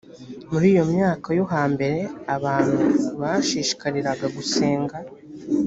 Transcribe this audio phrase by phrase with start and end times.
[0.51, 1.99] muri iyo myaka yo hambere
[2.35, 2.79] abantu
[3.19, 4.97] bashishikariraga gusenga